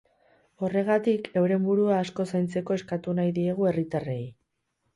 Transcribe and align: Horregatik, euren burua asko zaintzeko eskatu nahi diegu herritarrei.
Horregatik, 0.67 1.29
euren 1.41 1.67
burua 1.67 1.99
asko 2.05 2.27
zaintzeko 2.33 2.79
eskatu 2.81 3.17
nahi 3.21 3.37
diegu 3.39 3.69
herritarrei. 3.73 4.21